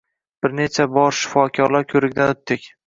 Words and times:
Bir 0.45 0.55
necha 0.61 0.87
bor 0.95 1.15
shifokorlar 1.19 1.89
ko`rigidan 1.95 2.35
o`tdik 2.37 2.71